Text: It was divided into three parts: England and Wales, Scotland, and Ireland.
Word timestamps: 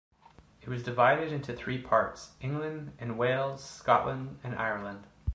It 0.63 0.67
was 0.67 0.81
divided 0.81 1.31
into 1.31 1.55
three 1.55 1.79
parts: 1.79 2.31
England 2.41 2.93
and 2.97 3.19
Wales, 3.19 3.63
Scotland, 3.63 4.39
and 4.43 4.55
Ireland. 4.55 5.05